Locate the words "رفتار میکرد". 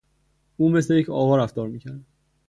1.37-2.01